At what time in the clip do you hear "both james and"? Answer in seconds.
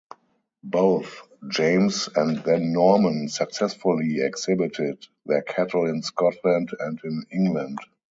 0.63-2.37